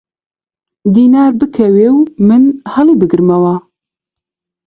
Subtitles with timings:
[0.95, 3.55] دینار بکەوێ و من هەڵیگرمەوە!